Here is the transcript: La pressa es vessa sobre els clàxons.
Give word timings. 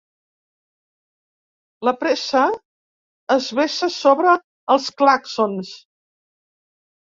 La 1.87 1.93
pressa 2.05 2.41
es 3.37 3.51
vessa 3.61 3.91
sobre 3.99 4.35
els 4.77 4.91
clàxons. 5.05 5.73